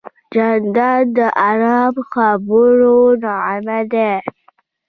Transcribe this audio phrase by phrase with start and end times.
[0.33, 1.19] جانداد د
[1.49, 4.11] ارام خبرو نغمه ده.